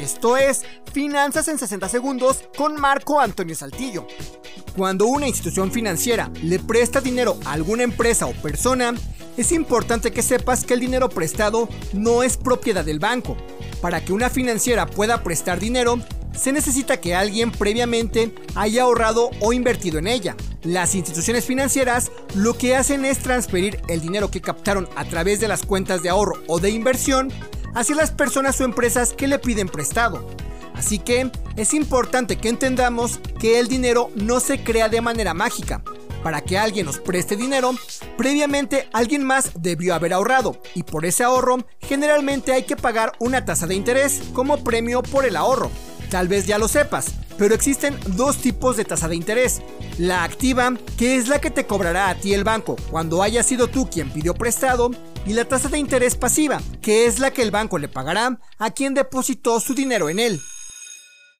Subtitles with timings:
[0.00, 4.06] Esto es Finanzas en 60 Segundos con Marco Antonio Saltillo.
[4.76, 8.94] Cuando una institución financiera le presta dinero a alguna empresa o persona,
[9.36, 13.36] es importante que sepas que el dinero prestado no es propiedad del banco.
[13.82, 15.98] Para que una financiera pueda prestar dinero,
[16.34, 20.36] se necesita que alguien previamente haya ahorrado o invertido en ella.
[20.62, 25.48] Las instituciones financieras lo que hacen es transferir el dinero que captaron a través de
[25.48, 27.30] las cuentas de ahorro o de inversión
[27.74, 30.26] hacia las personas o empresas que le piden prestado.
[30.74, 35.82] Así que es importante que entendamos que el dinero no se crea de manera mágica.
[36.22, 37.72] Para que alguien nos preste dinero,
[38.16, 43.44] previamente alguien más debió haber ahorrado y por ese ahorro generalmente hay que pagar una
[43.44, 45.70] tasa de interés como premio por el ahorro.
[46.10, 47.06] Tal vez ya lo sepas,
[47.42, 49.62] pero existen dos tipos de tasa de interés.
[49.98, 53.66] La activa, que es la que te cobrará a ti el banco cuando haya sido
[53.66, 54.92] tú quien pidió prestado,
[55.26, 58.70] y la tasa de interés pasiva, que es la que el banco le pagará a
[58.70, 60.40] quien depositó su dinero en él.